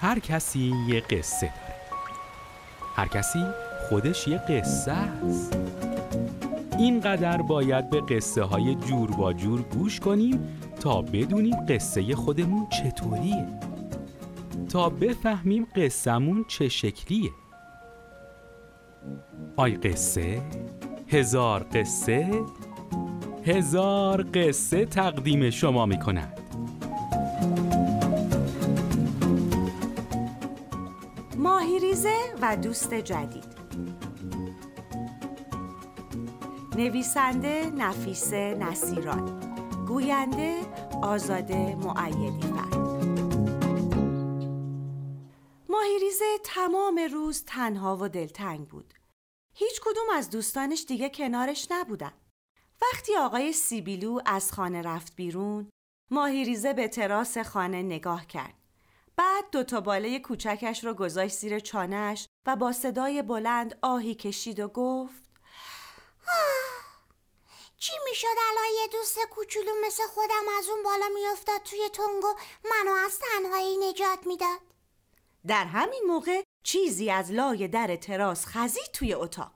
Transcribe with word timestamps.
هر 0.00 0.18
کسی 0.18 0.72
یه 0.88 1.00
قصه 1.00 1.46
داره. 1.46 1.74
هر 2.96 3.08
کسی 3.08 3.44
خودش 3.88 4.28
یه 4.28 4.38
قصه 4.38 4.92
است. 4.92 5.56
اینقدر 6.78 7.42
باید 7.42 7.90
به 7.90 8.00
قصه 8.00 8.42
های 8.42 8.74
جور 8.74 9.10
با 9.10 9.32
جور 9.32 9.62
گوش 9.62 10.00
کنیم 10.00 10.58
تا 10.80 11.02
بدونیم 11.02 11.56
قصه 11.68 12.14
خودمون 12.14 12.68
چطوریه. 12.68 13.46
تا 14.68 14.88
بفهمیم 14.88 15.66
قصهمون 15.76 16.44
چه 16.48 16.68
شکلیه. 16.68 17.30
آی 19.56 19.74
قصه 19.74 20.42
هزار 21.08 21.66
قصه 21.74 22.42
هزار 23.44 24.26
قصه 24.34 24.84
تقدیم 24.84 25.50
شما 25.50 25.86
می 25.86 25.98
و 32.42 32.56
دوست 32.56 32.94
جدید. 32.94 33.44
نویسنده 36.76 37.70
نفیسه 37.70 38.54
نصیران. 38.54 39.40
گوینده 39.88 40.60
آزاده 41.02 41.74
معیدی 41.74 42.46
فرد. 42.46 42.74
ماهیریزه 45.68 46.38
تمام 46.44 47.00
روز 47.12 47.44
تنها 47.44 47.98
و 48.00 48.08
دلتنگ 48.08 48.68
بود. 48.68 48.94
هیچ 49.54 49.80
کدوم 49.80 50.06
از 50.14 50.30
دوستانش 50.30 50.84
دیگه 50.88 51.08
کنارش 51.08 51.66
نبودن. 51.70 52.12
وقتی 52.82 53.16
آقای 53.16 53.52
سیبیلو 53.52 54.20
از 54.26 54.52
خانه 54.52 54.82
رفت 54.82 55.16
بیرون 55.16 55.70
ماهیریزه 56.10 56.72
به 56.72 56.88
تراس 56.88 57.38
خانه 57.38 57.82
نگاه 57.82 58.26
کرد. 58.26 58.59
بعد 59.20 59.50
دوتا 59.52 59.80
باله 59.80 60.18
کوچکش 60.18 60.84
رو 60.84 60.94
گذاشت 60.94 61.36
زیر 61.36 61.58
چانش 61.58 62.26
و 62.46 62.56
با 62.56 62.72
صدای 62.72 63.22
بلند 63.22 63.78
آهی 63.82 64.14
کشید 64.14 64.60
و 64.60 64.68
گفت 64.68 65.22
چی 67.78 67.92
می‌شد 68.04 68.26
الان 68.50 68.68
یه 68.80 68.88
دوست 68.92 69.18
کوچولو 69.30 69.72
مثل 69.86 70.02
خودم 70.02 70.44
از 70.58 70.68
اون 70.68 70.82
بالا 70.82 71.08
میافتاد 71.14 71.62
توی 71.62 71.88
تنگو 71.88 72.34
منو 72.64 72.96
از 73.06 73.18
تنهایی 73.18 73.76
نجات 73.76 74.26
می‌داد. 74.26 74.60
در 75.46 75.64
همین 75.64 76.02
موقع 76.06 76.42
چیزی 76.64 77.10
از 77.10 77.32
لای 77.32 77.68
در 77.68 77.96
تراس 77.96 78.46
خزید 78.46 78.90
توی 78.92 79.14
اتاق. 79.14 79.52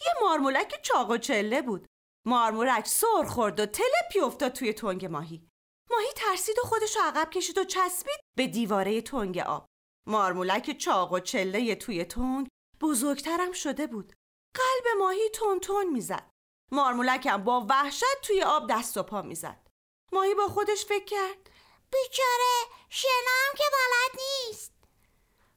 یه 0.00 0.12
مارمولک 0.22 0.82
چاق 0.82 1.10
و 1.10 1.16
چله 1.16 1.62
بود. 1.62 1.86
مارمولک 2.26 2.86
سر 2.86 3.24
خورد 3.28 3.60
و 3.60 3.66
تلپی 3.66 4.20
افتاد 4.20 4.52
توی 4.52 4.72
تنگ 4.72 5.06
ماهی. 5.06 5.48
ماهی 5.90 6.12
ترسید 6.16 6.58
و 6.58 6.62
خودش 6.62 6.96
رو 6.96 7.02
عقب 7.02 7.30
کشید 7.30 7.58
و 7.58 7.64
چسبید 7.64 8.19
به 8.36 8.46
دیواره 8.46 9.02
تنگ 9.02 9.38
آب. 9.38 9.66
مارمولک 10.06 10.78
چاق 10.78 11.12
و 11.12 11.20
چله 11.20 11.74
توی 11.74 12.04
تنگ 12.04 12.48
بزرگترم 12.80 13.52
شده 13.52 13.86
بود. 13.86 14.12
قلب 14.54 14.98
ماهی 14.98 15.28
تون 15.34 15.60
تون 15.60 15.90
می‌زد. 15.90 16.30
مارمولکم 16.72 17.44
با 17.44 17.66
وحشت 17.70 18.20
توی 18.22 18.42
آب 18.42 18.70
دست 18.70 18.96
و 18.96 19.02
پا 19.02 19.22
می‌زد. 19.22 19.66
ماهی 20.12 20.34
با 20.34 20.48
خودش 20.48 20.84
فکر 20.84 21.04
کرد. 21.04 21.50
بیچاره 21.92 22.76
شنام 22.88 23.54
که 23.56 23.64
بلد 23.72 24.20
نیست. 24.20 24.72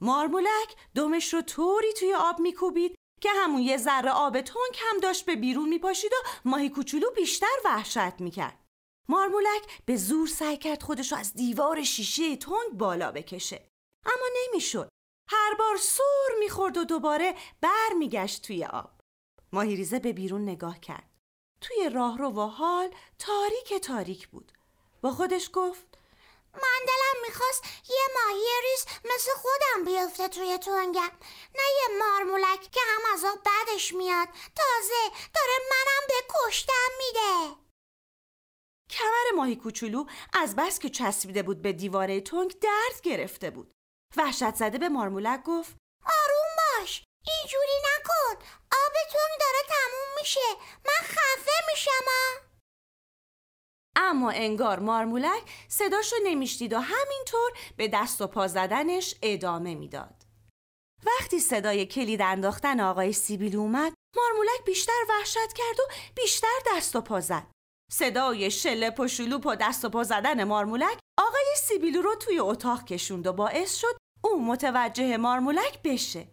مارمولک 0.00 0.76
دمش 0.94 1.34
رو 1.34 1.42
طوری 1.42 1.92
توی 1.92 2.14
آب 2.14 2.40
میکوبید 2.40 2.94
که 3.20 3.30
همون 3.30 3.62
یه 3.62 3.76
ذره 3.76 4.10
آب 4.10 4.40
تنگ 4.40 4.76
هم 4.76 4.98
داشت 4.98 5.26
به 5.26 5.36
بیرون 5.36 5.68
میپاشید 5.68 6.12
و 6.12 6.28
ماهی 6.44 6.70
کوچولو 6.70 7.10
بیشتر 7.10 7.56
وحشت 7.64 8.20
می‌کرد. 8.20 8.64
مارمولک 9.08 9.82
به 9.86 9.96
زور 9.96 10.28
سعی 10.28 10.56
کرد 10.56 10.82
خودش 10.82 11.12
از 11.12 11.34
دیوار 11.34 11.82
شیشه 11.82 12.36
تنگ 12.36 12.72
بالا 12.72 13.12
بکشه. 13.12 13.68
اما 14.06 14.26
نمی‌شد. 14.36 14.88
هر 15.30 15.54
بار 15.54 15.76
سور 15.76 16.38
می‌خورد 16.38 16.76
و 16.76 16.84
دوباره 16.84 17.34
بر 17.60 17.88
میگشت 17.98 18.42
توی 18.42 18.64
آب. 18.64 18.90
ماهیریزه 19.52 19.98
به 19.98 20.12
بیرون 20.12 20.42
نگاه 20.42 20.80
کرد. 20.80 21.10
توی 21.60 21.90
راهرو 21.90 22.30
و 22.30 22.46
حال 22.46 22.94
تاریک 23.18 23.74
تاریک 23.74 24.28
بود. 24.28 24.52
با 25.02 25.10
خودش 25.12 25.50
گفت 25.52 25.98
من 26.54 26.80
دلم 26.86 27.22
می‌خواست 27.26 27.64
یه 27.88 28.00
ماهی 28.14 28.46
ریز 28.62 28.84
مثل 29.04 29.30
خودم 29.36 29.84
بیفته 29.84 30.28
توی 30.28 30.58
تونگم 30.58 31.12
نه 31.54 31.62
یه 31.80 31.98
مارمولک 31.98 32.60
که 32.60 32.80
هم 32.86 33.12
از 33.14 33.24
آب 33.24 33.38
بدش 33.46 33.92
میاد. 33.92 34.28
تازه 34.56 35.16
داره 35.34 35.58
منم 35.70 36.06
به 36.08 36.34
کشتم 36.34 36.90
میده. 36.98 37.56
ماهی 39.36 39.56
کوچولو 39.56 40.04
از 40.32 40.56
بس 40.56 40.78
که 40.78 40.90
چسبیده 40.90 41.42
بود 41.42 41.62
به 41.62 41.72
دیواره 41.72 42.20
تنگ 42.20 42.58
درد 42.58 43.00
گرفته 43.02 43.50
بود 43.50 43.72
وحشت 44.16 44.54
زده 44.54 44.78
به 44.78 44.88
مارمولک 44.88 45.42
گفت 45.42 45.76
آروم 46.04 46.50
باش 46.56 47.04
اینجوری 47.26 47.72
نکن 47.84 48.44
آب 48.72 48.92
تنگ 49.12 49.40
داره 49.40 49.62
تموم 49.68 50.08
میشه 50.20 50.40
من 50.86 51.06
خفه 51.06 51.52
میشم 51.70 51.90
اما 53.96 54.30
انگار 54.30 54.78
مارمولک 54.78 55.42
صداشو 55.68 56.16
نمی‌شدید 56.24 56.72
و 56.72 56.78
همینطور 56.78 57.52
به 57.76 57.88
دست 57.88 58.20
و 58.20 58.26
پا 58.26 58.46
زدنش 58.46 59.14
ادامه 59.22 59.74
می‌داد. 59.74 60.14
وقتی 61.06 61.40
صدای 61.40 61.86
کلید 61.86 62.22
انداختن 62.22 62.80
آقای 62.80 63.12
سیبیل 63.12 63.56
اومد 63.56 63.94
مارمولک 64.16 64.64
بیشتر 64.64 65.04
وحشت 65.08 65.52
کرد 65.56 65.80
و 65.80 65.92
بیشتر 66.14 66.58
دست 66.66 66.96
و 66.96 67.00
پا 67.00 67.20
زد. 67.20 67.46
صدای 67.92 68.50
شلپ 68.50 69.00
و 69.00 69.06
و 69.44 69.54
دست 69.60 69.84
و 69.84 69.88
پا 69.88 70.02
زدن 70.02 70.44
مارمولک 70.44 70.98
آقای 71.18 71.54
سیبیلو 71.56 72.02
رو 72.02 72.14
توی 72.14 72.38
اتاق 72.38 72.84
کشوند 72.84 73.26
و 73.26 73.32
باعث 73.32 73.76
شد 73.76 73.96
او 74.24 74.44
متوجه 74.44 75.16
مارمولک 75.16 75.82
بشه. 75.84 76.28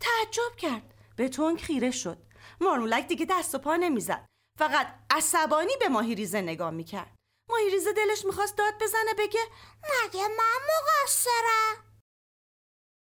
تعجب 0.00 0.56
کرد. 0.56 0.94
به 1.16 1.28
تنگ 1.28 1.58
خیره 1.58 1.90
شد. 1.90 2.18
مارمولک 2.60 3.08
دیگه 3.08 3.26
دست 3.30 3.54
و 3.54 3.58
پا 3.58 3.76
نمی‌زد. 3.76 4.26
فقط 4.58 4.86
عصبانی 5.10 5.72
به 5.80 5.88
ماهیریزه 5.88 6.40
نگاه 6.40 6.70
می‌کرد 6.70 7.16
ماهیریزه 7.50 7.92
دلش 7.92 8.24
می‌خواست 8.24 8.56
داد 8.56 8.74
بزنه 8.80 9.14
بگه 9.18 9.40
مگه 9.82 10.28
من 10.28 10.60
مقصرم 11.02 11.96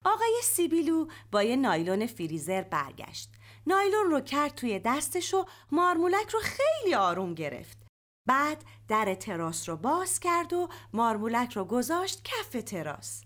آقای 0.06 0.42
سیبیلو 0.44 1.08
با 1.32 1.44
یه 1.44 1.56
نایلون 1.56 2.08
فریزر 2.08 2.62
برگشت 2.62 3.30
نایلون 3.68 4.12
رو 4.12 4.22
کرد 4.22 4.56
توی 4.56 4.80
دستش 4.80 5.34
و 5.34 5.46
مارمولک 5.72 6.30
رو 6.30 6.40
خیلی 6.40 6.96
آروم 6.96 7.34
گرفت 7.34 7.85
بعد 8.28 8.64
در 8.88 9.16
تراس 9.16 9.70
رو 9.70 9.78
باز 9.78 10.20
کرد 10.20 10.54
و 10.54 10.70
مارمولک 10.94 11.54
رو 11.54 11.66
گذاشت 11.66 12.22
کف 12.24 12.64
تراس 12.64 13.24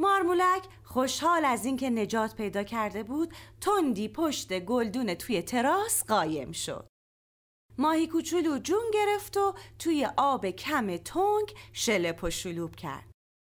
مارمولک 0.00 0.68
خوشحال 0.84 1.44
از 1.44 1.64
اینکه 1.64 1.90
نجات 1.90 2.34
پیدا 2.36 2.62
کرده 2.62 3.02
بود 3.02 3.34
تندی 3.60 4.08
پشت 4.08 4.60
گلدون 4.60 5.14
توی 5.14 5.42
تراس 5.42 6.04
قایم 6.04 6.52
شد 6.52 6.88
ماهی 7.78 8.06
کوچولو 8.06 8.58
جون 8.58 8.90
گرفت 8.94 9.36
و 9.36 9.54
توی 9.78 10.08
آب 10.16 10.50
کم 10.50 10.96
تنگ 10.96 11.54
شلپ 11.72 12.24
و 12.24 12.30
شلوب 12.30 12.76
کرد. 12.76 13.10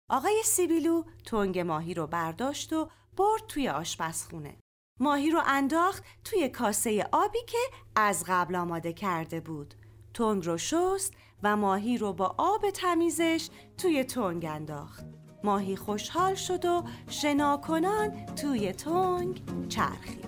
آقای 0.10 0.42
سیبیلو 0.46 1.04
تنگ 1.26 1.60
ماهی 1.60 1.94
رو 1.94 2.08
برداشت 2.08 2.74
و 2.74 2.90
برد 3.18 3.48
توی 3.48 3.70
آشپزخونه. 3.70 4.60
ماهی 5.00 5.32
رو 5.32 5.42
انداخت 5.46 6.04
توی 6.24 6.50
کاسه 6.50 7.10
آبی 7.12 7.46
که 7.48 7.58
از 7.96 8.24
قبل 8.28 8.56
آماده 8.56 8.94
کرده 8.94 9.40
بود. 9.40 9.74
تنگ 10.18 10.46
رو 10.46 10.58
شست 10.58 11.14
و 11.44 11.58
ماهی 11.58 11.98
رو 11.98 12.14
با 12.14 12.36
آب 12.38 12.70
تمیزش 12.70 13.50
توی 13.78 14.04
تنگ 14.04 14.46
انداخت. 14.46 15.06
ماهی 15.44 15.76
خوشحال 15.76 16.36
شد 16.36 16.66
و 16.66 16.84
شناکنان 17.10 18.26
توی 18.26 18.74
تنگ 18.74 19.42
چرخید. 19.70 20.28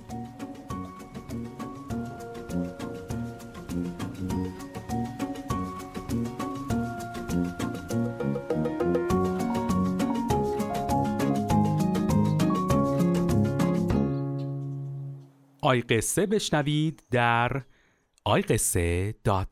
آی 15.61 15.81
قصه 15.81 16.25
بشنوید 16.25 17.03
در 17.11 17.61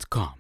کام. 0.10 0.37